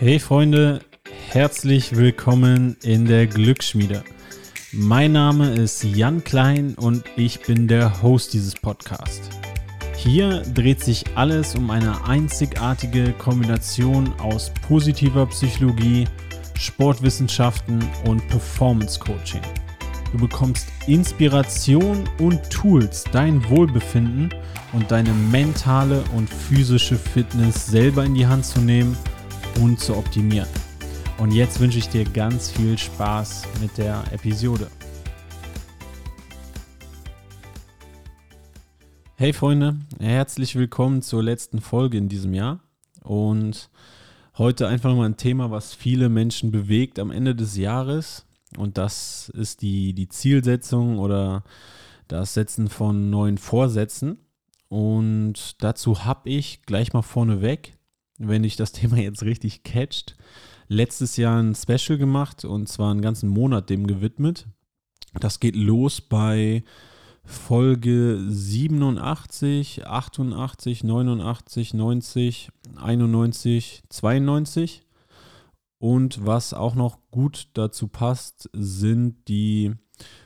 [0.00, 0.78] Hey Freunde,
[1.28, 4.04] herzlich willkommen in der Glücksschmiede.
[4.70, 9.28] Mein Name ist Jan Klein und ich bin der Host dieses Podcasts.
[9.96, 16.04] Hier dreht sich alles um eine einzigartige Kombination aus positiver Psychologie,
[16.56, 19.42] Sportwissenschaften und Performance Coaching.
[20.12, 24.32] Du bekommst Inspiration und Tools, dein Wohlbefinden
[24.72, 28.96] und deine mentale und physische Fitness selber in die Hand zu nehmen–
[29.60, 30.48] und zu optimieren.
[31.18, 34.68] Und jetzt wünsche ich dir ganz viel Spaß mit der Episode.
[39.16, 42.60] Hey Freunde, herzlich willkommen zur letzten Folge in diesem Jahr.
[43.02, 43.68] Und
[44.36, 48.26] heute einfach mal ein Thema, was viele Menschen bewegt am Ende des Jahres.
[48.56, 51.42] Und das ist die, die Zielsetzung oder
[52.06, 54.18] das Setzen von neuen Vorsätzen.
[54.68, 57.77] Und dazu habe ich gleich mal vorneweg
[58.18, 60.16] wenn dich das Thema jetzt richtig catcht,
[60.68, 64.46] letztes Jahr ein Special gemacht und zwar einen ganzen Monat dem gewidmet.
[65.18, 66.62] Das geht los bei
[67.24, 74.82] Folge 87, 88, 89, 90, 91, 92.
[75.78, 79.74] Und was auch noch gut dazu passt, sind die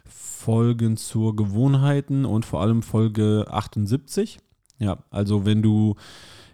[0.06, 4.38] Folgen zur Gewohnheiten und vor allem Folge 78.
[4.78, 5.96] Ja, also wenn du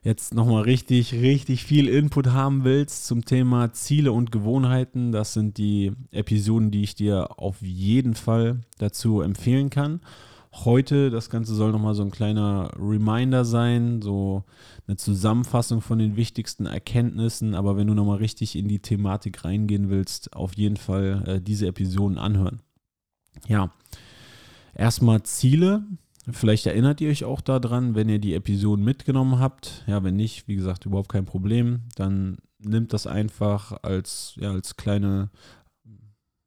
[0.03, 5.59] jetzt nochmal richtig, richtig viel Input haben willst zum Thema Ziele und Gewohnheiten, das sind
[5.59, 10.01] die Episoden, die ich dir auf jeden Fall dazu empfehlen kann.
[10.65, 14.45] Heute, das Ganze soll nochmal so ein kleiner Reminder sein, so
[14.87, 17.55] eine Zusammenfassung von den wichtigsten Erkenntnissen.
[17.55, 21.67] Aber wenn du nochmal richtig in die Thematik reingehen willst, auf jeden Fall äh, diese
[21.67, 22.61] Episoden anhören.
[23.47, 23.71] Ja,
[24.75, 25.85] erstmal Ziele.
[26.31, 29.85] Vielleicht erinnert ihr euch auch daran, wenn ihr die Episoden mitgenommen habt.
[29.87, 31.83] Ja, wenn nicht, wie gesagt, überhaupt kein Problem.
[31.97, 35.31] Dann nimmt das einfach als, ja, als kleine,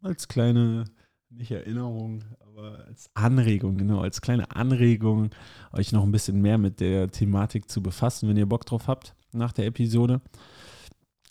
[0.02, 0.86] als kleine,
[1.30, 5.30] nicht Erinnerung, aber als Anregung, genau, als kleine Anregung,
[5.72, 9.16] euch noch ein bisschen mehr mit der Thematik zu befassen, wenn ihr Bock drauf habt
[9.32, 10.22] nach der Episode.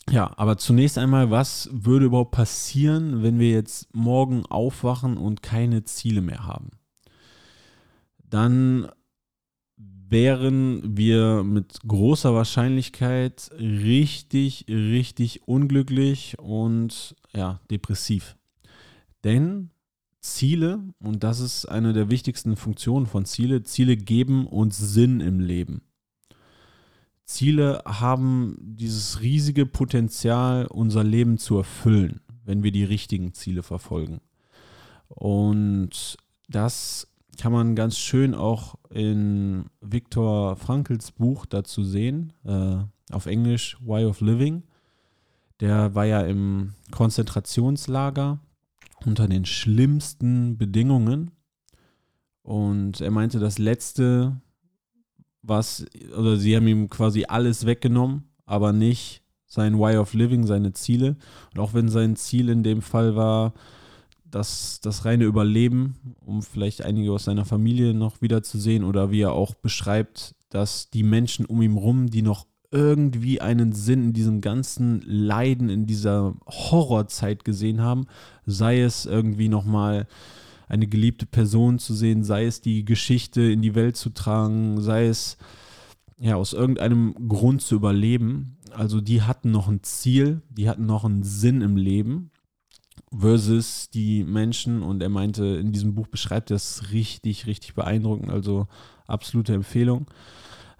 [0.09, 5.83] Ja, aber zunächst einmal, was würde überhaupt passieren, wenn wir jetzt morgen aufwachen und keine
[5.83, 6.71] Ziele mehr haben?
[8.31, 8.89] Dann
[9.77, 18.35] wären wir mit großer Wahrscheinlichkeit richtig, richtig unglücklich und ja, depressiv.
[19.23, 19.69] Denn
[20.19, 25.39] Ziele, und das ist eine der wichtigsten Funktionen von Ziele, Ziele geben uns Sinn im
[25.39, 25.81] Leben.
[27.25, 34.19] Ziele haben dieses riesige Potenzial, unser Leben zu erfüllen, wenn wir die richtigen Ziele verfolgen.
[35.07, 36.17] Und
[36.49, 42.77] das kann man ganz schön auch in Viktor Frankls Buch dazu sehen, äh,
[43.11, 44.63] auf Englisch Why of Living.
[45.59, 48.39] Der war ja im Konzentrationslager
[49.05, 51.31] unter den schlimmsten Bedingungen.
[52.41, 54.41] Und er meinte, das Letzte,
[55.41, 55.85] was,
[56.17, 61.17] oder sie haben ihm quasi alles weggenommen, aber nicht sein Why of Living, seine Ziele.
[61.53, 63.53] Und auch wenn sein Ziel in dem Fall war,
[64.31, 69.33] das, das reine Überleben, um vielleicht einige aus seiner Familie noch wiederzusehen oder wie er
[69.33, 74.41] auch beschreibt, dass die Menschen um ihn rum, die noch irgendwie einen Sinn in diesem
[74.41, 78.07] ganzen Leiden, in dieser Horrorzeit gesehen haben,
[78.45, 80.07] sei es irgendwie nochmal
[80.69, 85.07] eine geliebte Person zu sehen, sei es die Geschichte in die Welt zu tragen, sei
[85.07, 85.37] es
[86.17, 88.57] ja aus irgendeinem Grund zu überleben.
[88.71, 92.30] Also die hatten noch ein Ziel, die hatten noch einen Sinn im Leben
[93.17, 94.83] versus die Menschen.
[94.83, 98.31] Und er meinte, in diesem Buch beschreibt er es richtig, richtig beeindruckend.
[98.31, 98.67] Also
[99.07, 100.07] absolute Empfehlung.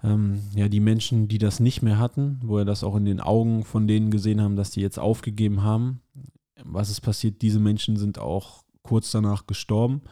[0.02, 3.20] Ähm, ja, die Menschen, die das nicht mehr hatten, wo er das auch in den
[3.20, 6.00] Augen von denen gesehen haben, dass die jetzt aufgegeben haben.
[6.64, 7.42] Was ist passiert?
[7.42, 10.02] Diese Menschen sind auch kurz danach gestorben.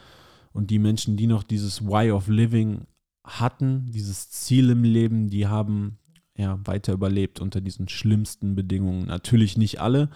[0.53, 2.87] Und die Menschen, die noch dieses Why of Living
[3.25, 5.99] hatten, dieses Ziel im Leben, die haben
[6.37, 9.07] ja weiter überlebt unter diesen schlimmsten Bedingungen.
[9.07, 10.11] Natürlich nicht alle,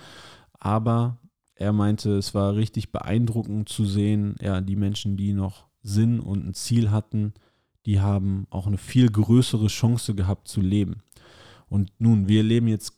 [0.58, 1.18] aber
[1.54, 6.46] er meinte, es war richtig beeindruckend zu sehen, ja, die Menschen, die noch Sinn und
[6.46, 7.34] ein Ziel hatten,
[7.86, 11.02] die haben auch eine viel größere Chance gehabt zu leben.
[11.68, 12.94] Und nun, wir leben jetzt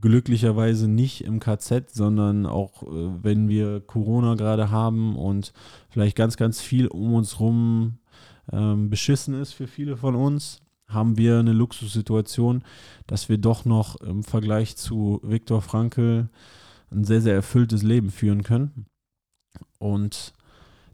[0.00, 5.52] glücklicherweise nicht im KZ, sondern auch äh, wenn wir Corona gerade haben und
[5.88, 7.98] vielleicht ganz, ganz viel um uns rum
[8.50, 12.64] ähm, beschissen ist für viele von uns, haben wir eine Luxussituation,
[13.06, 16.28] dass wir doch noch im Vergleich zu Viktor Frankl
[16.90, 18.86] ein sehr, sehr erfülltes Leben führen können.
[19.78, 20.32] Und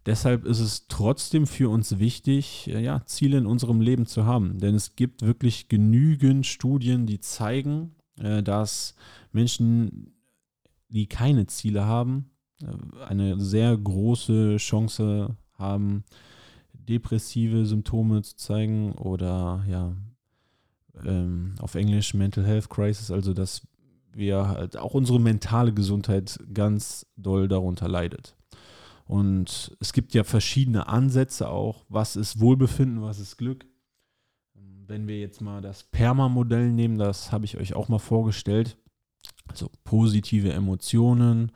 [0.04, 4.58] deshalb ist es trotzdem für uns wichtig, ja, Ziele in unserem Leben zu haben.
[4.58, 8.94] Denn es gibt wirklich genügend Studien, die zeigen, äh, dass
[9.32, 10.14] Menschen,
[10.88, 12.30] die keine Ziele haben,
[12.62, 16.04] äh, eine sehr große Chance haben,
[16.72, 19.96] depressive Symptome zu zeigen oder ja,
[21.04, 23.66] ähm, auf Englisch Mental Health Crisis, also dass
[24.16, 28.36] wir halt auch unsere mentale Gesundheit ganz doll darunter leidet.
[29.06, 33.66] Und es gibt ja verschiedene Ansätze auch, was ist Wohlbefinden, was ist Glück.
[34.88, 38.76] Wenn wir jetzt mal das Perma-Modell nehmen, das habe ich euch auch mal vorgestellt.
[39.48, 41.52] Also positive Emotionen,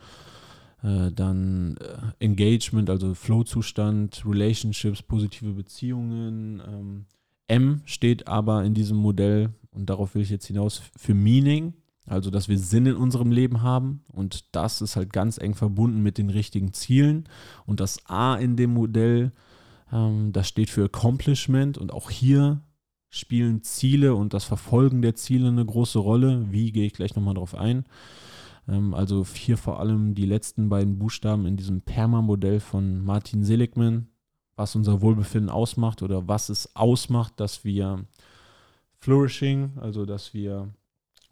[0.82, 6.62] äh, dann äh, Engagement, also Flow-Zustand, Relationships, positive Beziehungen.
[6.66, 7.06] Ähm,
[7.48, 11.74] M steht aber in diesem Modell, und darauf will ich jetzt hinaus, für Meaning,
[12.10, 14.02] also dass wir Sinn in unserem Leben haben.
[14.12, 17.28] Und das ist halt ganz eng verbunden mit den richtigen Zielen.
[17.66, 19.32] Und das A in dem Modell,
[19.92, 21.78] ähm, das steht für Accomplishment.
[21.78, 22.62] Und auch hier
[23.10, 26.46] spielen Ziele und das Verfolgen der Ziele eine große Rolle.
[26.50, 27.84] Wie gehe ich gleich nochmal drauf ein.
[28.68, 34.08] Ähm, also hier vor allem die letzten beiden Buchstaben in diesem Perma-Modell von Martin Seligman,
[34.56, 38.04] was unser Wohlbefinden ausmacht oder was es ausmacht, dass wir
[38.98, 40.74] Flourishing, also dass wir,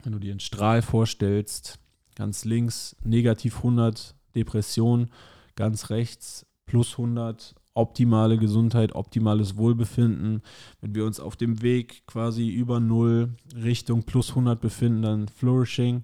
[0.03, 1.79] wenn du dir einen Strahl vorstellst,
[2.15, 5.11] ganz links negativ 100 Depression,
[5.57, 10.43] ganz rechts plus 100 optimale Gesundheit, optimales Wohlbefinden.
[10.81, 16.03] Wenn wir uns auf dem Weg quasi über Null Richtung plus 100 befinden, dann Flourishing.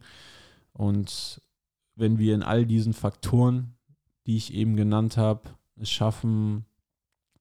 [0.72, 1.42] Und
[1.96, 3.74] wenn wir in all diesen Faktoren,
[4.26, 6.64] die ich eben genannt habe, es schaffen,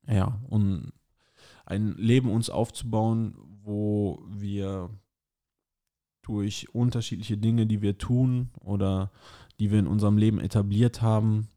[0.08, 0.92] ja, um
[1.66, 4.90] ein Leben uns aufzubauen, wo wir
[6.24, 9.12] durch unterschiedliche Dinge, die wir tun oder
[9.60, 11.48] die wir in unserem Leben etabliert haben,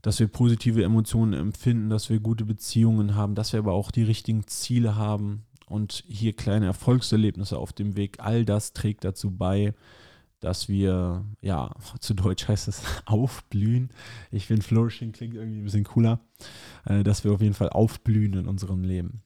[0.00, 4.02] dass wir positive Emotionen empfinden, dass wir gute Beziehungen haben, dass wir aber auch die
[4.02, 8.18] richtigen Ziele haben und hier kleine Erfolgserlebnisse auf dem Weg.
[8.20, 9.74] All das trägt dazu bei,
[10.40, 13.90] dass wir, ja, zu Deutsch heißt es aufblühen.
[14.30, 16.20] Ich finde, Flourishing klingt irgendwie ein bisschen cooler,
[16.84, 19.22] äh, dass wir auf jeden Fall aufblühen in unserem Leben.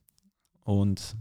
[0.65, 1.17] Und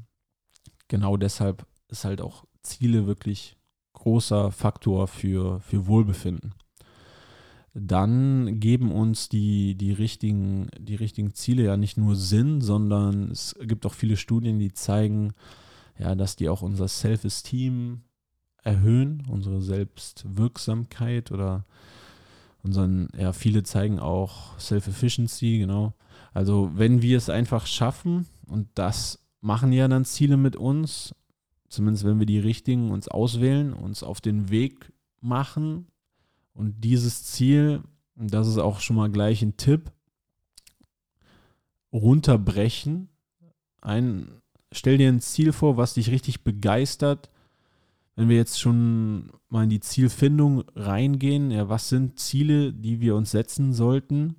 [0.88, 3.58] genau deshalb ist halt auch Ziele wirklich
[3.94, 6.54] großer Faktor für, für Wohlbefinden
[7.80, 13.56] dann geben uns die, die, richtigen, die richtigen Ziele ja nicht nur Sinn, sondern es
[13.62, 15.34] gibt auch viele Studien, die zeigen,
[16.00, 18.02] ja, dass die auch unser Self-Esteem
[18.64, 21.66] erhöhen, unsere Selbstwirksamkeit oder
[22.64, 25.94] unseren, ja, viele zeigen auch Self-Efficiency, genau.
[26.34, 31.14] Also wenn wir es einfach schaffen, und das machen ja dann Ziele mit uns,
[31.70, 34.92] zumindest wenn wir die richtigen uns auswählen, uns auf den Weg
[35.22, 35.88] machen,
[36.58, 37.84] und dieses Ziel,
[38.16, 39.92] das ist auch schon mal gleich ein Tipp,
[41.94, 43.10] runterbrechen.
[43.80, 44.42] Ein,
[44.72, 47.30] stell dir ein Ziel vor, was dich richtig begeistert.
[48.16, 53.16] Wenn wir jetzt schon mal in die Zielfindung reingehen, ja, was sind Ziele, die wir
[53.16, 54.38] uns setzen sollten?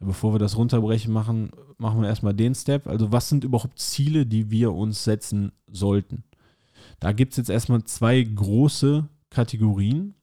[0.00, 2.86] Bevor wir das runterbrechen machen, machen wir erstmal den Step.
[2.86, 6.24] Also was sind überhaupt Ziele, die wir uns setzen sollten?
[7.00, 10.14] Da gibt es jetzt erstmal zwei große Kategorien.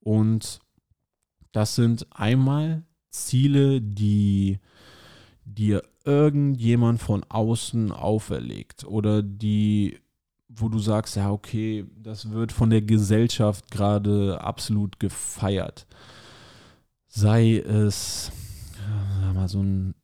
[0.00, 0.60] Und
[1.50, 4.60] das sind einmal Ziele, die
[5.44, 9.98] dir irgendjemand von außen auferlegt oder die,
[10.48, 15.86] wo du sagst, ja, okay, das wird von der Gesellschaft gerade absolut gefeiert.
[17.08, 18.30] Sei es,
[19.36, 19.94] mal so ein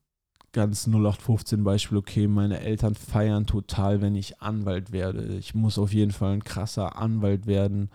[0.52, 5.36] ganz 0815 Beispiel, okay, meine Eltern feiern total, wenn ich Anwalt werde.
[5.36, 7.90] Ich muss auf jeden Fall ein krasser Anwalt werden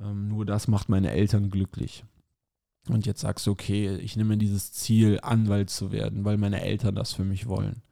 [0.00, 2.04] ähm, nur das macht meine Eltern glücklich.
[2.88, 6.94] Und jetzt sagst du, okay, ich nehme dieses Ziel, Anwalt zu werden, weil meine Eltern
[6.94, 7.82] das für mich wollen.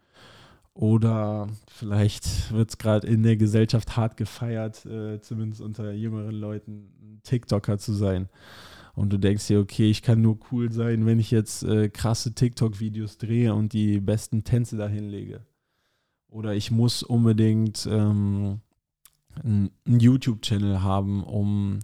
[0.72, 7.20] Oder vielleicht wird es gerade in der Gesellschaft hart gefeiert, äh, zumindest unter jüngeren Leuten,
[7.24, 8.28] TikToker zu sein.
[8.98, 12.34] Und du denkst dir, okay, ich kann nur cool sein, wenn ich jetzt äh, krasse
[12.34, 15.46] TikTok-Videos drehe und die besten Tänze dahin lege.
[16.28, 18.60] Oder ich muss unbedingt ähm,
[19.44, 21.78] einen YouTube-Channel haben, um,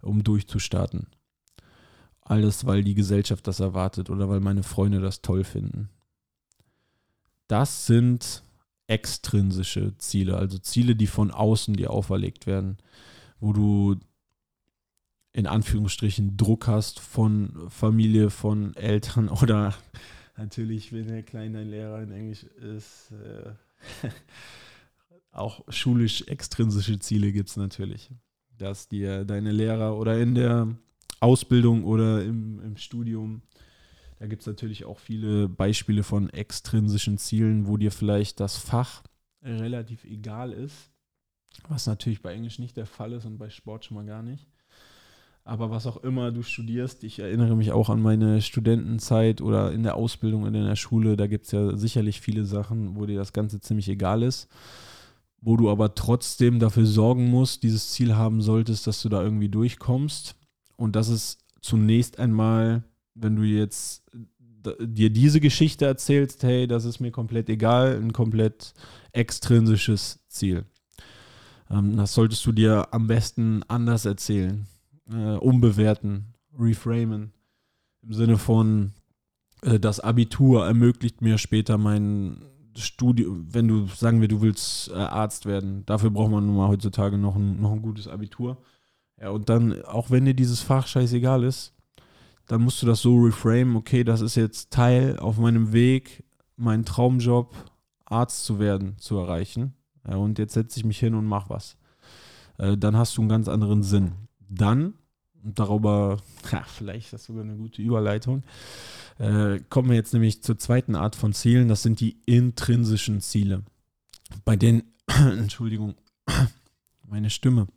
[0.00, 1.08] um durchzustarten.
[2.20, 5.88] Alles, weil die Gesellschaft das erwartet oder weil meine Freunde das toll finden.
[7.48, 8.44] Das sind
[8.86, 12.78] extrinsische Ziele, also Ziele, die von außen dir auferlegt werden,
[13.40, 13.96] wo du
[15.32, 19.74] in Anführungsstrichen Druck hast von Familie, von Eltern oder
[20.36, 24.08] natürlich, wenn der kleine Lehrer in Englisch ist, äh,
[25.32, 28.10] auch schulisch extrinsische Ziele gibt es natürlich.
[28.58, 30.76] Dass dir deine Lehrer oder in der
[31.20, 33.42] Ausbildung oder im, im Studium,
[34.18, 39.02] da gibt es natürlich auch viele Beispiele von extrinsischen Zielen, wo dir vielleicht das Fach
[39.42, 40.90] relativ egal ist,
[41.68, 44.46] was natürlich bei Englisch nicht der Fall ist und bei Sport schon mal gar nicht.
[45.44, 49.82] Aber was auch immer du studierst, ich erinnere mich auch an meine Studentenzeit oder in
[49.82, 53.32] der Ausbildung in der Schule, da gibt es ja sicherlich viele Sachen, wo dir das
[53.32, 54.48] Ganze ziemlich egal ist,
[55.40, 59.48] wo du aber trotzdem dafür sorgen musst, dieses Ziel haben solltest, dass du da irgendwie
[59.48, 60.36] durchkommst.
[60.76, 64.04] Und das ist zunächst einmal, wenn du jetzt
[64.78, 68.74] dir diese Geschichte erzählst, hey, das ist mir komplett egal, ein komplett
[69.12, 70.66] extrinsisches Ziel.
[71.70, 74.66] Ähm, das solltest du dir am besten anders erzählen
[75.12, 77.32] äh, umbewerten, reframen.
[78.02, 78.92] Im Sinne von,
[79.62, 82.44] äh, das Abitur ermöglicht mir später mein
[82.76, 86.68] Studium, wenn du, sagen wir, du willst äh, Arzt werden, dafür braucht man nun mal
[86.68, 88.58] heutzutage noch ein, noch ein gutes Abitur.
[89.20, 91.74] Ja, und dann, auch wenn dir dieses Fach scheißegal ist,
[92.46, 96.24] dann musst du das so reframen, okay, das ist jetzt Teil auf meinem Weg,
[96.56, 97.54] meinen Traumjob,
[98.06, 99.74] Arzt zu werden, zu erreichen.
[100.08, 101.76] Ja, und jetzt setze ich mich hin und mach was.
[102.58, 104.12] Äh, dann hast du einen ganz anderen Sinn.
[104.50, 104.94] Dann
[105.42, 106.18] und darüber,
[106.52, 108.42] ja, vielleicht ist das sogar eine gute Überleitung,
[109.18, 111.68] äh, kommen wir jetzt nämlich zur zweiten Art von Zielen.
[111.68, 113.64] Das sind die intrinsischen Ziele.
[114.44, 115.94] Bei denen, Entschuldigung,
[117.06, 117.68] meine Stimme.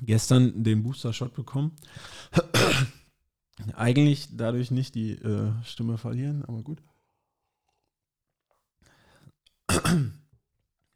[0.00, 1.76] Gestern den Booster-Shot bekommen.
[3.76, 6.82] Eigentlich dadurch nicht die äh, Stimme verlieren, aber gut.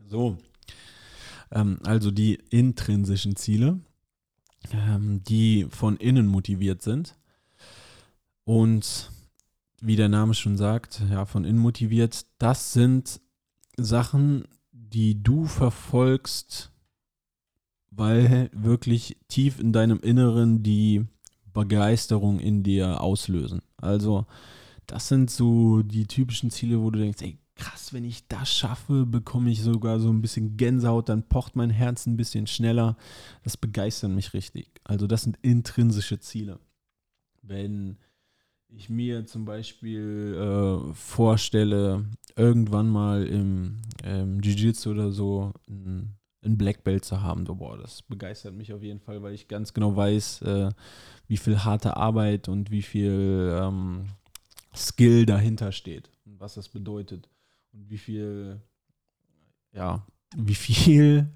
[0.05, 0.39] so.
[1.53, 3.79] Ähm, also die intrinsischen Ziele
[4.73, 7.15] ähm, die von innen motiviert sind.
[8.45, 9.11] Und
[9.81, 13.21] wie der Name schon sagt, ja, von innen motiviert, das sind
[13.77, 16.73] Sachen, die du verfolgst,
[17.91, 21.05] weil wirklich tief in deinem Inneren die
[21.53, 23.63] Begeisterung in dir auslösen.
[23.77, 24.27] Also,
[24.87, 29.07] das sind so die typischen Ziele, wo du denkst, ey, krass, wenn ich das schaffe,
[29.07, 32.97] bekomme ich sogar so ein bisschen Gänsehaut, dann pocht mein Herz ein bisschen schneller.
[33.43, 34.71] Das begeistert mich richtig.
[34.85, 36.61] Also das sind intrinsische Ziele.
[37.43, 37.97] Wenn
[38.69, 42.05] ich mir zum Beispiel äh, vorstelle,
[42.37, 47.79] irgendwann mal im, im Jiu-Jitsu oder so ein, ein Black Belt zu haben, so, boah,
[47.79, 50.71] das begeistert mich auf jeden Fall, weil ich ganz genau weiß, äh,
[51.27, 54.07] wie viel harte Arbeit und wie viel ähm,
[54.75, 57.31] Skill dahinter steht und was das bedeutet
[57.77, 58.61] und wie viel,
[59.73, 61.29] ja, wie viel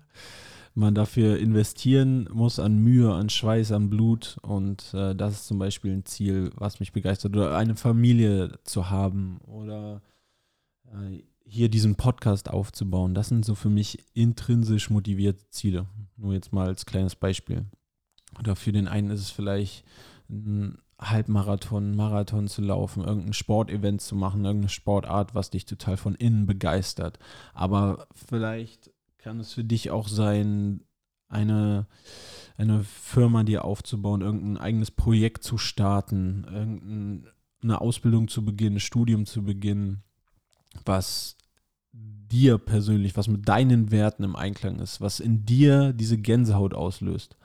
[0.75, 4.39] man dafür investieren muss an Mühe, an Schweiß, an Blut.
[4.43, 7.37] Und äh, das ist zum Beispiel ein Ziel, was mich begeistert.
[7.37, 10.01] Oder eine Familie zu haben oder
[10.87, 13.15] äh, hier diesen Podcast aufzubauen.
[13.15, 15.87] Das sind so für mich intrinsisch motivierte Ziele.
[16.17, 17.67] Nur jetzt mal als kleines Beispiel.
[18.39, 19.85] Oder für den einen ist es vielleicht
[20.29, 26.15] ein Halbmarathon, Marathon zu laufen, irgendein Sportevent zu machen, irgendeine Sportart, was dich total von
[26.15, 27.19] innen begeistert.
[27.55, 30.83] Aber vielleicht kann es für dich auch sein,
[31.29, 31.87] eine,
[32.57, 39.43] eine Firma dir aufzubauen, irgendein eigenes Projekt zu starten, irgendeine Ausbildung zu beginnen, Studium zu
[39.43, 40.03] beginnen,
[40.85, 41.37] was
[41.93, 47.37] dir persönlich, was mit deinen Werten im Einklang ist, was in dir diese Gänsehaut auslöst.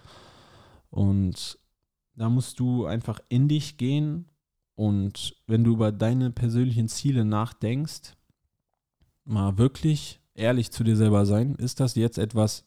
[0.89, 1.57] Und
[2.15, 4.25] da musst du einfach in dich gehen
[4.75, 8.15] und wenn du über deine persönlichen Ziele nachdenkst,
[9.23, 11.55] mal wirklich ehrlich zu dir selber sein.
[11.55, 12.65] Ist das jetzt etwas,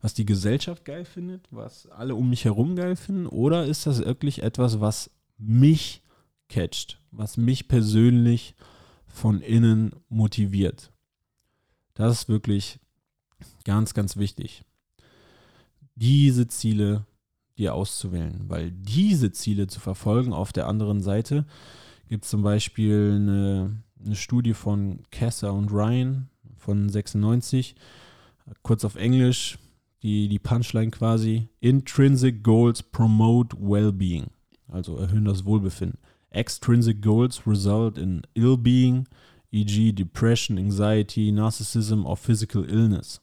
[0.00, 4.04] was die Gesellschaft geil findet, was alle um mich herum geil finden, oder ist das
[4.04, 6.02] wirklich etwas, was mich
[6.48, 8.54] catcht, was mich persönlich
[9.06, 10.92] von innen motiviert?
[11.94, 12.80] Das ist wirklich
[13.64, 14.64] ganz, ganz wichtig.
[15.94, 17.04] Diese Ziele
[17.60, 21.44] dir auszuwählen, weil diese Ziele zu verfolgen auf der anderen Seite
[22.08, 27.76] gibt es zum Beispiel eine, eine Studie von Kessa und Ryan von 96,
[28.62, 29.58] kurz auf Englisch,
[30.02, 34.26] die, die Punchline quasi, Intrinsic Goals promote well-being,
[34.68, 35.98] also erhöhen das Wohlbefinden.
[36.30, 39.06] Extrinsic Goals result in ill-being,
[39.52, 39.92] e.g.
[39.92, 43.20] Depression, Anxiety, Narcissism or Physical Illness.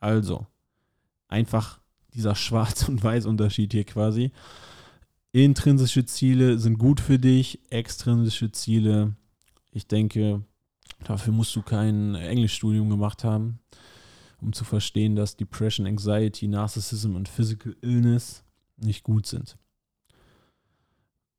[0.00, 0.46] Also,
[1.28, 1.79] einfach
[2.14, 4.32] dieser Schwarz- und Weiß-Unterschied hier quasi.
[5.32, 9.14] Intrinsische Ziele sind gut für dich, extrinsische Ziele,
[9.72, 10.42] ich denke,
[11.04, 13.60] dafür musst du kein Englischstudium gemacht haben,
[14.40, 18.44] um zu verstehen, dass Depression, Anxiety, Narcissism und Physical Illness
[18.76, 19.56] nicht gut sind.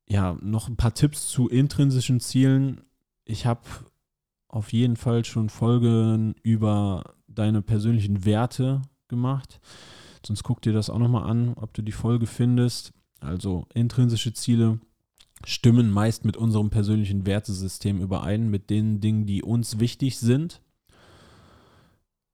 [0.08, 2.82] Ja, noch ein paar Tipps zu intrinsischen Zielen.
[3.24, 3.62] Ich habe
[4.48, 9.60] auf jeden Fall schon Folgen über deine persönlichen Werte gemacht.
[10.24, 12.92] Sonst guck dir das auch nochmal an, ob du die Folge findest.
[13.20, 14.80] Also intrinsische Ziele
[15.44, 20.60] stimmen meist mit unserem persönlichen Wertesystem überein, mit den Dingen, die uns wichtig sind.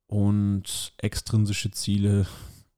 [0.09, 2.27] und extrinsische Ziele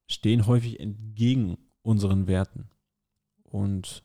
[0.07, 2.69] stehen häufig entgegen unseren Werten.
[3.43, 4.03] Und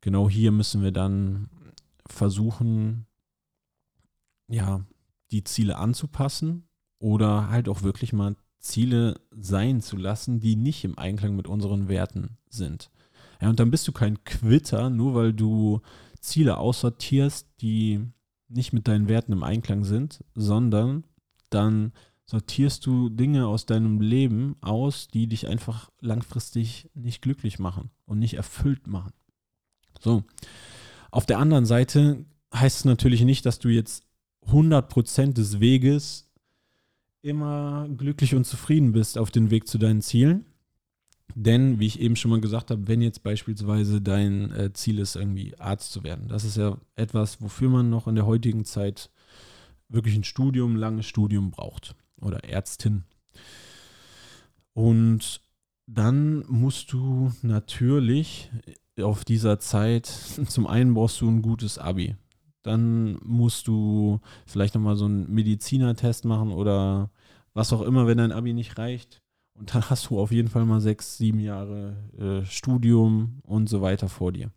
[0.00, 1.48] genau hier müssen wir dann
[2.06, 3.06] versuchen,
[4.48, 4.84] ja,
[5.30, 6.68] die Ziele anzupassen
[6.98, 11.88] oder halt auch wirklich mal Ziele sein zu lassen, die nicht im Einklang mit unseren
[11.88, 12.90] Werten sind.
[13.40, 15.80] Ja, und dann bist du kein Quitter, nur weil du
[16.20, 18.00] Ziele aussortierst, die
[18.48, 21.04] nicht mit deinen Werten im Einklang sind, sondern
[21.50, 21.92] dann
[22.24, 28.20] sortierst du Dinge aus deinem Leben aus, die dich einfach langfristig nicht glücklich machen und
[28.20, 29.12] nicht erfüllt machen.
[30.00, 30.22] So.
[31.10, 34.04] Auf der anderen Seite heißt es natürlich nicht, dass du jetzt
[34.46, 36.31] 100% des Weges
[37.22, 40.44] immer glücklich und zufrieden bist auf dem Weg zu deinen Zielen.
[41.34, 45.16] Denn, wie ich eben schon mal gesagt habe, wenn jetzt beispielsweise dein äh, Ziel ist,
[45.16, 49.10] irgendwie Arzt zu werden, das ist ja etwas, wofür man noch in der heutigen Zeit
[49.88, 53.04] wirklich ein Studium, langes Studium braucht oder Ärztin.
[54.74, 55.40] Und
[55.86, 58.50] dann musst du natürlich
[59.00, 60.06] auf dieser Zeit,
[60.46, 62.16] zum einen brauchst du ein gutes Abi.
[62.62, 67.10] Dann musst du vielleicht nochmal so einen Medizinertest machen oder
[67.54, 69.22] was auch immer, wenn dein Abi nicht reicht.
[69.54, 73.82] Und dann hast du auf jeden Fall mal sechs, sieben Jahre äh, Studium und so
[73.82, 74.50] weiter vor dir.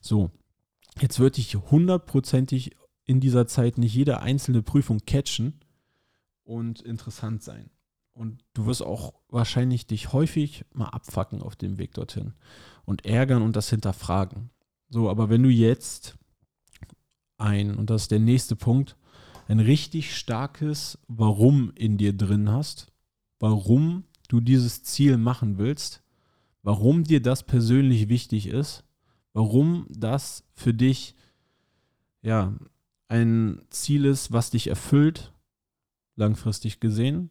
[0.00, 0.30] So,
[1.00, 5.60] jetzt wird dich hundertprozentig in dieser Zeit nicht jede einzelne Prüfung catchen
[6.44, 7.70] und interessant sein.
[8.12, 12.32] Und du wirst auch wahrscheinlich dich häufig mal abfacken auf dem Weg dorthin
[12.86, 14.50] und ärgern und das hinterfragen.
[14.88, 16.16] So, aber wenn du jetzt
[17.38, 18.96] ein, und das ist der nächste Punkt,
[19.48, 22.92] ein richtig starkes Warum in dir drin hast,
[23.38, 26.02] warum du dieses Ziel machen willst,
[26.62, 28.84] warum dir das persönlich wichtig ist,
[29.32, 31.14] warum das für dich
[32.22, 32.54] ja
[33.08, 35.32] ein Ziel ist, was dich erfüllt,
[36.16, 37.30] langfristig gesehen.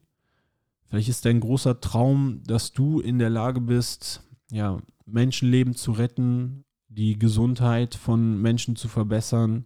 [0.86, 6.64] Vielleicht ist dein großer Traum, dass du in der Lage bist, ja, Menschenleben zu retten,
[6.88, 9.66] die Gesundheit von Menschen zu verbessern,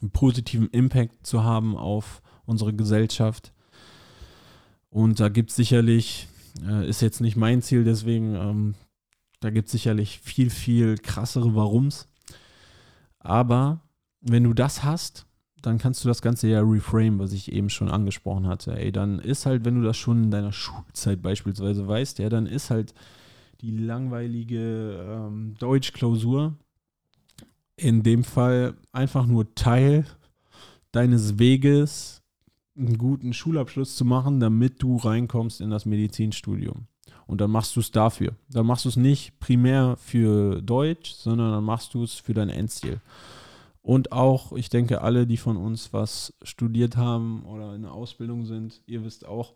[0.00, 3.52] einen positiven Impact zu haben auf unsere Gesellschaft.
[4.90, 6.28] Und da gibt es sicherlich,
[6.66, 8.74] äh, ist jetzt nicht mein Ziel, deswegen, ähm,
[9.40, 12.08] da gibt es sicherlich viel, viel krassere Warums.
[13.18, 13.80] Aber
[14.20, 15.26] wenn du das hast,
[15.62, 18.76] dann kannst du das Ganze ja reframe, was ich eben schon angesprochen hatte.
[18.76, 22.46] Ey, dann ist halt, wenn du das schon in deiner Schulzeit beispielsweise weißt, ja, dann
[22.46, 22.94] ist halt
[23.60, 26.54] die langweilige ähm, Deutschklausur
[27.76, 30.06] in dem Fall einfach nur Teil
[30.92, 32.22] deines Weges,
[32.76, 36.86] einen guten Schulabschluss zu machen, damit du reinkommst in das Medizinstudium.
[37.26, 38.34] Und dann machst du es dafür.
[38.48, 42.50] Dann machst du es nicht primär für Deutsch, sondern dann machst du es für dein
[42.50, 43.00] Endziel.
[43.82, 48.44] Und auch, ich denke, alle, die von uns was studiert haben oder in der Ausbildung
[48.44, 49.54] sind, ihr wisst auch,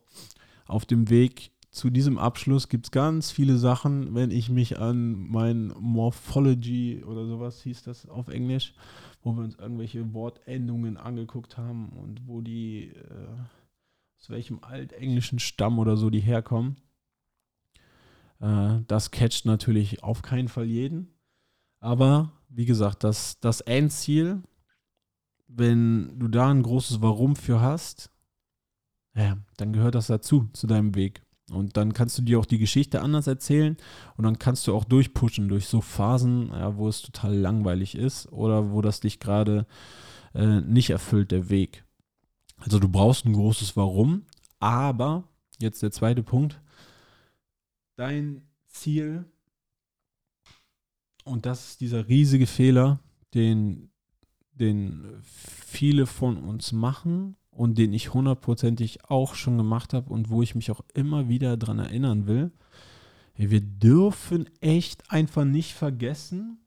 [0.66, 5.28] auf dem Weg zu diesem Abschluss gibt es ganz viele Sachen, wenn ich mich an
[5.28, 8.74] mein Morphology oder sowas hieß das auf Englisch,
[9.22, 13.28] wo wir uns irgendwelche Wortendungen angeguckt haben und wo die, äh,
[14.18, 16.76] aus welchem altenglischen Stamm oder so die herkommen.
[18.40, 21.14] Äh, das catcht natürlich auf keinen Fall jeden.
[21.78, 24.42] Aber wie gesagt, das, das Endziel,
[25.46, 28.10] wenn du da ein großes Warum für hast,
[29.14, 31.22] ja, dann gehört das dazu, zu deinem Weg.
[31.50, 33.76] Und dann kannst du dir auch die Geschichte anders erzählen
[34.16, 38.30] und dann kannst du auch durchpushen durch so Phasen, ja, wo es total langweilig ist
[38.32, 39.66] oder wo das dich gerade
[40.34, 41.84] äh, nicht erfüllt, der Weg.
[42.58, 44.26] Also du brauchst ein großes Warum,
[44.60, 45.24] aber
[45.58, 46.60] jetzt der zweite Punkt,
[47.96, 49.24] dein Ziel,
[51.24, 53.00] und das ist dieser riesige Fehler,
[53.34, 53.90] den,
[54.52, 60.40] den viele von uns machen und den ich hundertprozentig auch schon gemacht habe und wo
[60.40, 62.52] ich mich auch immer wieder daran erinnern will.
[63.34, 66.64] Wir dürfen echt einfach nicht vergessen,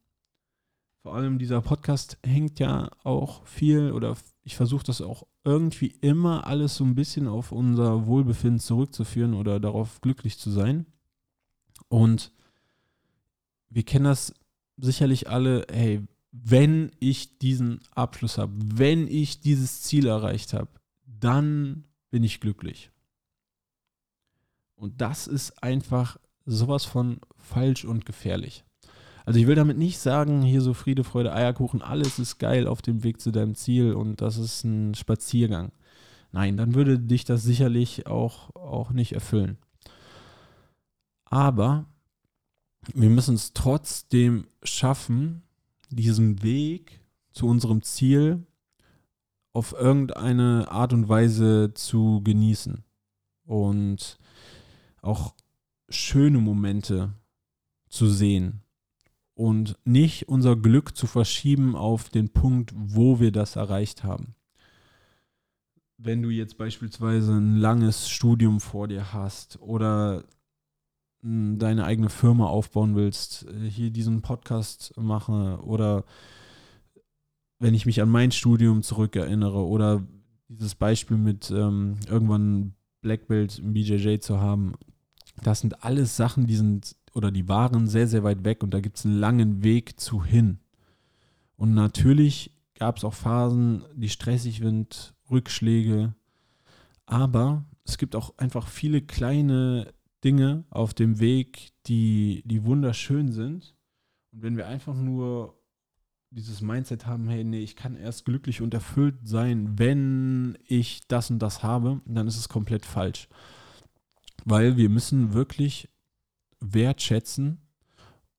[1.01, 6.45] vor allem dieser Podcast hängt ja auch viel oder ich versuche das auch irgendwie immer
[6.45, 10.85] alles so ein bisschen auf unser Wohlbefinden zurückzuführen oder darauf glücklich zu sein.
[11.87, 12.31] Und
[13.69, 14.31] wir kennen das
[14.77, 20.69] sicherlich alle, hey, wenn ich diesen Abschluss habe, wenn ich dieses Ziel erreicht habe,
[21.23, 22.91] dann bin ich glücklich.
[24.75, 28.63] Und das ist einfach sowas von falsch und gefährlich.
[29.25, 32.81] Also ich will damit nicht sagen, hier so Friede, Freude, Eierkuchen, alles ist geil auf
[32.81, 35.71] dem Weg zu deinem Ziel und das ist ein Spaziergang.
[36.31, 39.57] Nein, dann würde dich das sicherlich auch, auch nicht erfüllen.
[41.25, 41.85] Aber
[42.93, 45.43] wir müssen es trotzdem schaffen,
[45.89, 46.99] diesen Weg
[47.31, 48.45] zu unserem Ziel
[49.53, 52.83] auf irgendeine Art und Weise zu genießen
[53.45, 54.17] und
[55.01, 55.35] auch
[55.89, 57.13] schöne Momente
[57.87, 58.63] zu sehen
[59.35, 64.35] und nicht unser Glück zu verschieben auf den Punkt, wo wir das erreicht haben.
[65.97, 70.23] Wenn du jetzt beispielsweise ein langes Studium vor dir hast oder
[71.21, 76.03] hm, deine eigene Firma aufbauen willst, äh, hier diesen Podcast mache oder
[77.59, 80.03] wenn ich mich an mein Studium zurückerinnere oder
[80.47, 84.73] dieses Beispiel mit ähm, irgendwann Black Belt im BJJ zu haben,
[85.43, 88.79] das sind alles Sachen, die sind oder die waren sehr, sehr weit weg und da
[88.79, 90.59] gibt es einen langen Weg zu hin.
[91.55, 96.15] Und natürlich gab es auch Phasen, die stressig sind, Rückschläge,
[97.05, 103.75] aber es gibt auch einfach viele kleine Dinge auf dem Weg, die, die wunderschön sind.
[104.31, 105.57] Und wenn wir einfach nur
[106.33, 111.29] dieses Mindset haben, hey, nee, ich kann erst glücklich und erfüllt sein, wenn ich das
[111.29, 113.29] und das habe, dann ist es komplett falsch.
[114.43, 115.89] Weil wir müssen wirklich
[116.59, 117.61] wertschätzen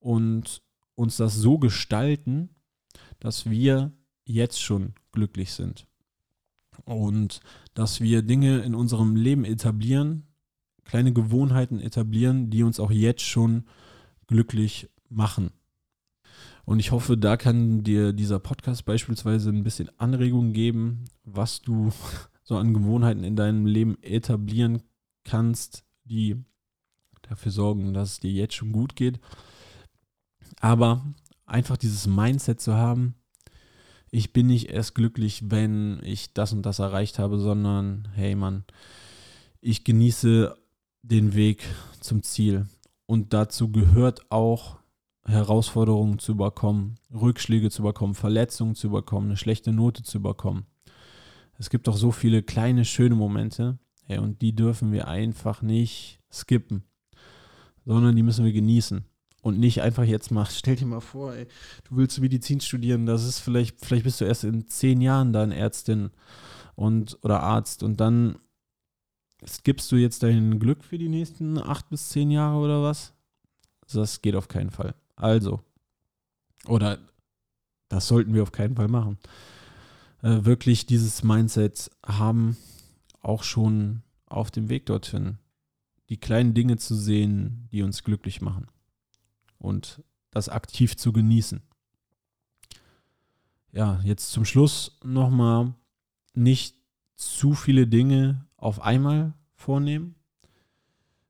[0.01, 0.63] und
[0.97, 2.51] uns das so gestalten,
[3.21, 3.93] dass wir
[4.25, 5.87] jetzt schon glücklich sind.
[6.85, 7.41] Und
[7.75, 10.27] dass wir Dinge in unserem Leben etablieren,
[10.85, 13.65] kleine Gewohnheiten etablieren, die uns auch jetzt schon
[14.27, 15.53] glücklich machen.
[16.65, 21.93] Und ich hoffe, da kann dir dieser Podcast beispielsweise ein bisschen Anregung geben, was du
[22.43, 24.83] so an Gewohnheiten in deinem Leben etablieren
[25.25, 26.37] kannst, die
[27.23, 29.21] dafür sorgen, dass es dir jetzt schon gut geht.
[30.61, 31.05] Aber
[31.47, 33.15] einfach dieses Mindset zu haben,
[34.11, 38.65] ich bin nicht erst glücklich, wenn ich das und das erreicht habe, sondern hey Mann,
[39.61, 40.57] ich genieße
[41.03, 41.65] den Weg
[42.01, 42.67] zum Ziel.
[43.07, 44.79] Und dazu gehört auch
[45.27, 50.67] Herausforderungen zu überkommen, Rückschläge zu überkommen, Verletzungen zu überkommen, eine schlechte Note zu überkommen.
[51.59, 56.21] Es gibt auch so viele kleine, schöne Momente, hey, und die dürfen wir einfach nicht
[56.31, 56.85] skippen,
[57.85, 59.05] sondern die müssen wir genießen.
[59.41, 61.47] Und nicht einfach jetzt mal, stell dir mal vor, ey,
[61.85, 65.53] du willst Medizin studieren, das ist vielleicht, vielleicht bist du erst in zehn Jahren dann
[65.53, 66.11] Ärztin
[66.77, 68.39] und oder Arzt und dann
[69.63, 73.13] gibst du jetzt dein Glück für die nächsten acht bis zehn Jahre oder was?
[73.93, 74.95] Das geht auf keinen Fall.
[75.17, 75.61] Also,
[76.67, 76.99] oder
[77.89, 79.19] das sollten wir auf keinen Fall machen.
[80.23, 82.57] Äh, wirklich dieses Mindset haben,
[83.21, 85.39] auch schon auf dem Weg dorthin,
[86.09, 88.69] die kleinen Dinge zu sehen, die uns glücklich machen
[89.59, 91.63] und das aktiv zu genießen.
[93.73, 95.75] Ja, jetzt zum Schluss nochmal
[96.35, 96.77] nicht
[97.17, 100.15] zu viele Dinge auf einmal vornehmen,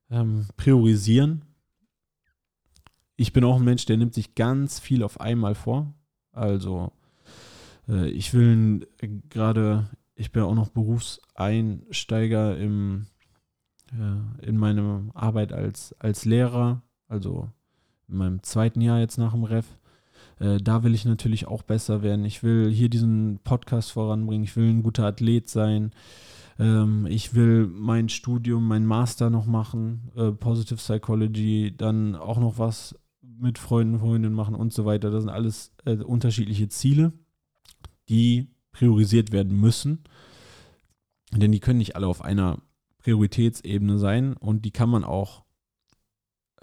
[0.09, 1.45] ähm, priorisieren,
[3.17, 5.93] ich bin auch ein Mensch, der nimmt sich ganz viel auf einmal vor.
[6.31, 6.91] Also
[7.87, 13.07] äh, ich will äh, gerade, ich bin auch noch Berufseinsteiger im,
[13.91, 17.49] äh, in meiner Arbeit als, als Lehrer, also
[18.07, 19.65] in meinem zweiten Jahr jetzt nach dem Ref.
[20.39, 22.25] Äh, da will ich natürlich auch besser werden.
[22.25, 24.43] Ich will hier diesen Podcast voranbringen.
[24.43, 25.91] Ich will ein guter Athlet sein.
[26.59, 32.57] Ähm, ich will mein Studium, mein Master noch machen, äh, Positive Psychology, dann auch noch
[32.57, 32.95] was
[33.39, 35.11] mit Freunden, Freundinnen machen und so weiter.
[35.11, 37.13] Das sind alles äh, unterschiedliche Ziele,
[38.09, 40.03] die priorisiert werden müssen.
[41.31, 42.61] Denn die können nicht alle auf einer
[42.99, 45.45] Prioritätsebene sein und die kann man auch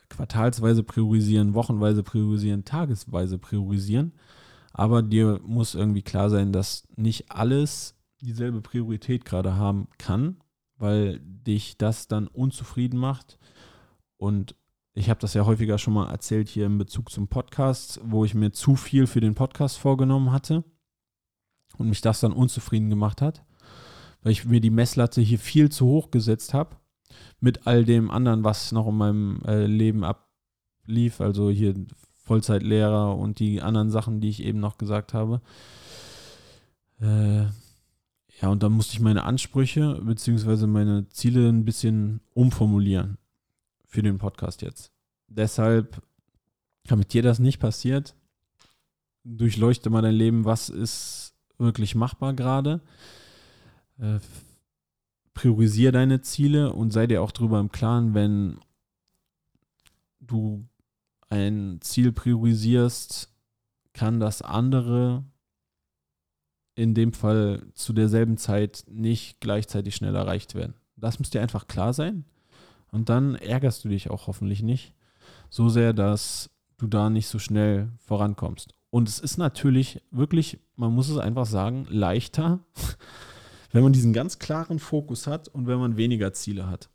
[0.09, 4.13] quartalsweise priorisieren, wochenweise priorisieren, tagesweise priorisieren.
[4.73, 10.39] Aber dir muss irgendwie klar sein, dass nicht alles dieselbe Priorität gerade haben kann,
[10.77, 13.39] weil dich das dann unzufrieden macht
[14.17, 14.55] und
[14.95, 18.35] ich habe das ja häufiger schon mal erzählt hier in Bezug zum Podcast, wo ich
[18.35, 20.65] mir zu viel für den Podcast vorgenommen hatte
[21.79, 23.43] und mich das dann unzufrieden gemacht hat,
[24.23, 26.77] weil ich mir die Messlatte hier viel zu hoch gesetzt habe
[27.41, 31.75] mit all dem anderen, was noch in meinem äh, Leben ablief, also hier
[32.25, 35.41] Vollzeitlehrer und die anderen Sachen, die ich eben noch gesagt habe.
[37.01, 37.45] Äh,
[38.41, 40.67] ja, und dann musste ich meine Ansprüche bzw.
[40.67, 43.19] meine Ziele ein bisschen umformulieren
[43.93, 44.91] für den Podcast jetzt.
[45.29, 46.03] Deshalb,
[46.85, 48.17] damit dir das nicht passiert,
[49.23, 52.81] durchleuchte mal dein Leben, was ist wirklich machbar gerade.
[53.99, 54.19] Äh,
[55.35, 58.59] priorisiere deine Ziele und sei dir auch darüber im Klaren, wenn
[60.21, 60.67] du
[61.29, 63.31] ein Ziel priorisierst,
[63.93, 65.25] kann das andere
[66.75, 70.75] in dem Fall zu derselben Zeit nicht gleichzeitig schnell erreicht werden.
[70.97, 72.25] Das muss dir einfach klar sein.
[72.93, 74.95] Und dann ärgerst du dich auch hoffentlich nicht
[75.51, 78.75] so sehr, dass du da nicht so schnell vorankommst.
[78.91, 82.61] Und es ist natürlich wirklich, man muss es einfach sagen, leichter,
[83.73, 86.91] wenn man diesen ganz klaren Fokus hat und wenn man weniger Ziele hat.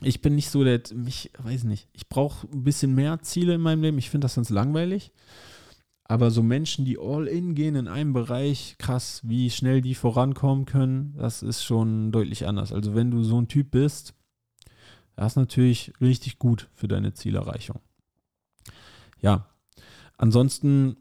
[0.00, 3.60] Ich bin nicht so der, mich, weiß nicht, ich brauche ein bisschen mehr Ziele in
[3.60, 3.98] meinem Leben.
[3.98, 5.12] Ich finde das sonst langweilig.
[6.04, 10.64] Aber so Menschen, die all in gehen in einem Bereich, krass, wie schnell die vorankommen
[10.64, 12.72] können, das ist schon deutlich anders.
[12.72, 14.14] Also wenn du so ein Typ bist,
[15.18, 17.80] das ist natürlich richtig gut für deine Zielerreichung.
[19.20, 19.46] Ja,
[20.16, 20.96] ansonsten,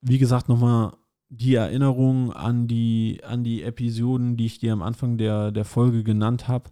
[0.00, 0.94] wie gesagt, nochmal
[1.28, 6.02] die Erinnerung an die, an die Episoden, die ich dir am Anfang der, der Folge
[6.02, 6.70] genannt habe.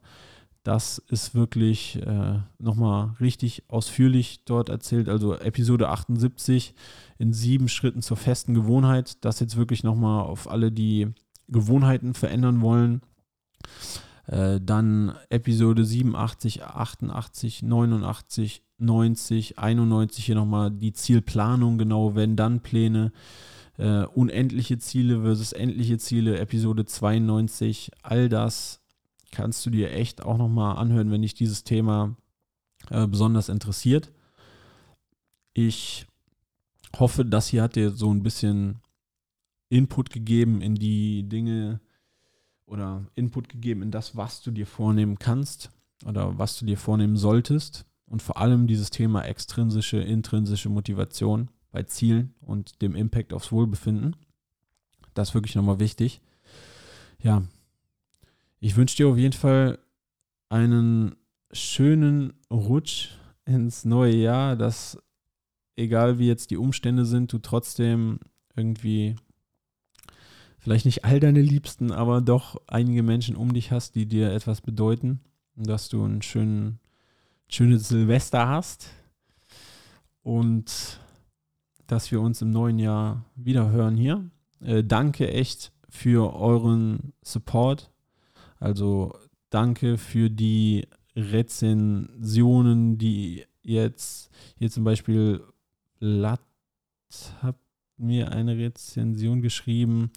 [0.64, 5.08] Das ist wirklich äh, nochmal richtig ausführlich dort erzählt.
[5.08, 6.74] Also Episode 78
[7.18, 9.24] in sieben Schritten zur festen Gewohnheit.
[9.24, 11.06] Das jetzt wirklich nochmal auf alle, die
[11.46, 13.00] Gewohnheiten verändern wollen.
[14.26, 22.60] Äh, dann Episode 87, 88, 89, 90, 91 hier nochmal die Zielplanung, genau wenn dann
[22.60, 23.12] Pläne.
[23.76, 28.80] Äh, unendliche Ziele versus endliche Ziele, Episode 92, all das
[29.32, 32.16] kannst du dir echt auch nochmal anhören, wenn dich dieses Thema
[32.90, 34.12] äh, besonders interessiert.
[35.54, 36.06] Ich
[36.98, 38.80] hoffe, das hier hat dir so ein bisschen
[39.70, 41.80] Input gegeben in die Dinge
[42.66, 45.70] oder Input gegeben in das, was du dir vornehmen kannst
[46.04, 47.86] oder was du dir vornehmen solltest.
[48.06, 54.14] Und vor allem dieses Thema extrinsische, intrinsische Motivation bei Zielen und dem Impact aufs Wohlbefinden.
[55.14, 56.20] Das ist wirklich nochmal wichtig.
[57.22, 57.42] Ja,
[58.60, 59.78] ich wünsche dir auf jeden Fall
[60.48, 61.16] einen
[61.52, 63.10] schönen Rutsch
[63.44, 64.98] ins neue Jahr, dass
[65.76, 68.20] egal wie jetzt die Umstände sind, du trotzdem
[68.54, 69.16] irgendwie
[70.64, 74.60] vielleicht nicht all deine Liebsten, aber doch einige Menschen um dich hast, die dir etwas
[74.60, 75.20] bedeuten
[75.54, 76.80] und dass du ein schön,
[77.48, 78.90] schönes Silvester hast
[80.22, 80.98] und
[81.86, 84.28] dass wir uns im neuen Jahr wieder hören hier.
[84.60, 87.90] Äh, danke echt für euren Support
[88.64, 89.12] also
[89.50, 95.44] danke für die Rezensionen, die jetzt hier zum Beispiel
[96.00, 96.40] Lat
[97.42, 97.56] hat
[97.96, 100.10] mir eine Rezension geschrieben,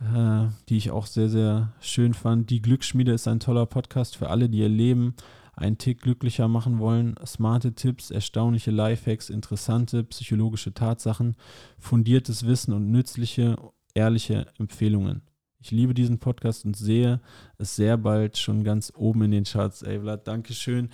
[0.00, 2.50] äh, die ich auch sehr, sehr schön fand.
[2.50, 5.14] Die Glücksschmiede ist ein toller Podcast für alle, die ihr Leben
[5.54, 7.14] einen Tick glücklicher machen wollen.
[7.24, 11.36] Smarte Tipps, erstaunliche Lifehacks, interessante psychologische Tatsachen,
[11.78, 13.56] fundiertes Wissen und nützliche,
[13.94, 15.22] ehrliche Empfehlungen.
[15.62, 17.20] Ich liebe diesen Podcast und sehe
[17.58, 19.82] es sehr bald schon ganz oben in den Charts.
[19.82, 20.88] Ey, Vlad, Dankeschön.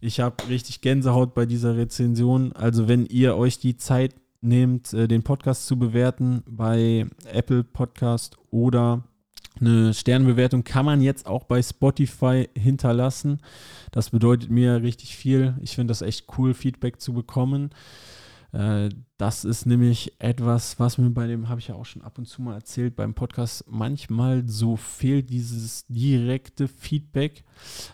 [0.00, 2.52] Ich habe richtig Gänsehaut bei dieser Rezension.
[2.52, 8.36] Also, wenn ihr euch die Zeit nehmt, äh, den Podcast zu bewerten bei Apple Podcast
[8.50, 9.04] oder
[9.60, 13.40] eine Sternbewertung kann man jetzt auch bei Spotify hinterlassen.
[13.90, 15.54] Das bedeutet mir richtig viel.
[15.60, 17.70] Ich finde das echt cool, Feedback zu bekommen.
[18.52, 22.18] Äh, das ist nämlich etwas, was mir bei dem, habe ich ja auch schon ab
[22.18, 27.44] und zu mal erzählt, beim Podcast manchmal so fehlt, dieses direkte Feedback.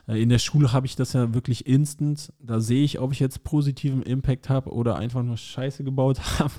[0.09, 2.33] Äh, in der Schule habe ich das ja wirklich instant.
[2.40, 6.55] Da sehe ich, ob ich jetzt positiven Impact habe oder einfach nur Scheiße gebaut habe.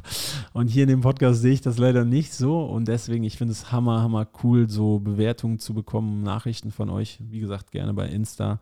[0.54, 2.62] Und hier in dem Podcast sehe ich das leider nicht so.
[2.62, 7.20] Und deswegen, ich finde es hammer, hammer cool, so Bewertungen zu bekommen, Nachrichten von euch.
[7.22, 8.62] Wie gesagt, gerne bei Insta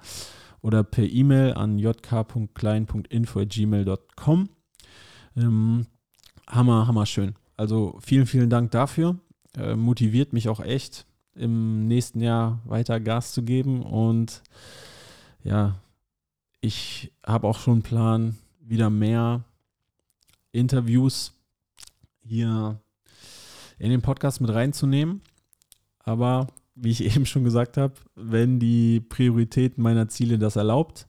[0.61, 4.56] oder per E-Mail an jk.klein.info.gmail.com.
[5.37, 5.85] Ähm,
[6.47, 7.35] hammer, hammer schön.
[7.55, 9.17] Also vielen, vielen Dank dafür.
[9.55, 13.83] Äh, motiviert mich auch echt, im nächsten Jahr weiter Gas zu geben.
[13.83, 14.41] Und
[15.43, 15.75] ja,
[16.59, 19.43] ich habe auch schon einen Plan, wieder mehr
[20.51, 21.33] Interviews
[22.21, 22.79] hier
[23.77, 25.21] in den Podcast mit reinzunehmen.
[25.99, 31.07] Aber wie ich eben schon gesagt habe, wenn die Priorität meiner Ziele das erlaubt,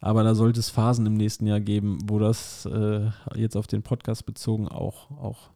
[0.00, 3.82] aber da sollte es Phasen im nächsten Jahr geben, wo das äh, jetzt auf den
[3.82, 5.50] Podcast bezogen auch, auch,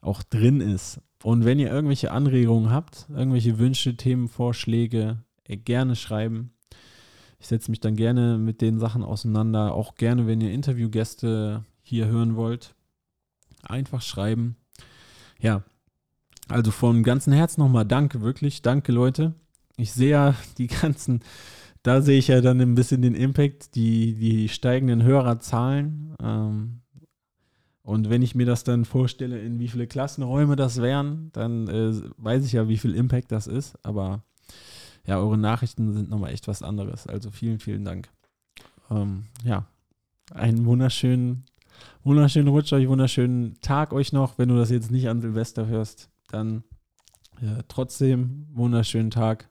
[0.00, 1.00] auch drin ist.
[1.22, 6.52] Und wenn ihr irgendwelche Anregungen habt, irgendwelche Wünsche, Themenvorschläge, äh, gerne schreiben.
[7.40, 9.74] Ich setze mich dann gerne mit den Sachen auseinander.
[9.74, 12.74] Auch gerne, wenn ihr Interviewgäste hier hören wollt,
[13.62, 14.56] einfach schreiben.
[15.40, 15.62] Ja,
[16.48, 18.62] also von ganzem Herzen nochmal danke, wirklich.
[18.62, 19.34] Danke, Leute.
[19.76, 21.22] Ich sehe ja die ganzen
[21.88, 26.14] da sehe ich ja dann ein bisschen den Impact, die, die steigenden Hörerzahlen.
[26.22, 26.82] Ähm,
[27.80, 31.94] und wenn ich mir das dann vorstelle, in wie viele Klassenräume das wären, dann äh,
[32.18, 33.78] weiß ich ja, wie viel Impact das ist.
[33.86, 34.22] Aber
[35.06, 37.06] ja, eure Nachrichten sind nochmal echt was anderes.
[37.06, 38.10] Also vielen, vielen Dank.
[38.90, 39.64] Ähm, ja,
[40.34, 41.46] einen wunderschönen,
[42.04, 44.36] wunderschönen Rutsch euch, wunderschönen Tag euch noch.
[44.36, 46.64] Wenn du das jetzt nicht an Silvester hörst, dann
[47.40, 49.48] ja, trotzdem wunderschönen Tag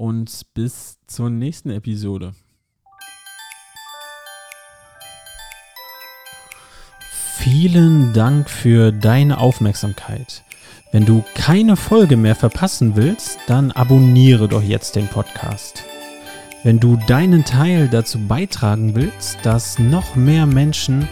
[0.00, 2.32] und bis zur nächsten Episode.
[7.36, 10.44] vielen Dank für deine Aufmerksamkeit.
[10.92, 15.84] Wenn du keine Folge mehr verpassen willst, dann abonniere doch jetzt den Podcast.
[16.64, 21.08] Wenn du deinen Teil dazu beitragen willst, dass noch mehr Menschen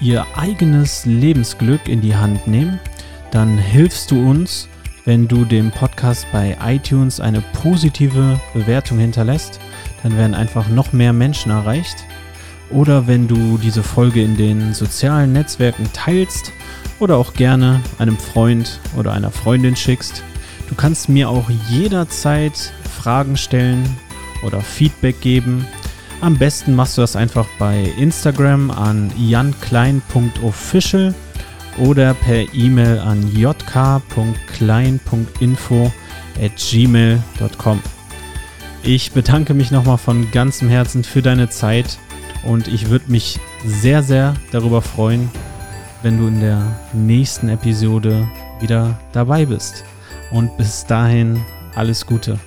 [0.00, 2.78] ihr eigenes Lebensglück in die Hand nehmen,
[3.32, 4.68] dann hilfst du uns,
[5.04, 9.60] wenn du dem Podcast bei iTunes eine positive Bewertung hinterlässt.
[10.02, 12.04] Dann werden einfach noch mehr Menschen erreicht.
[12.70, 16.52] Oder wenn du diese Folge in den sozialen Netzwerken teilst
[16.98, 20.22] oder auch gerne einem Freund oder einer Freundin schickst.
[20.68, 23.84] Du kannst mir auch jederzeit Fragen stellen
[24.42, 25.66] oder Feedback geben.
[26.22, 31.14] Am besten machst du das einfach bei Instagram an janklein.official
[31.78, 35.92] oder per E-Mail an jk.klein.info
[36.42, 37.80] at gmail.com.
[38.82, 41.98] Ich bedanke mich nochmal von ganzem Herzen für deine Zeit
[42.44, 45.30] und ich würde mich sehr, sehr darüber freuen,
[46.02, 48.28] wenn du in der nächsten Episode
[48.60, 49.84] wieder dabei bist.
[50.30, 51.40] Und bis dahin
[51.74, 52.38] alles Gute.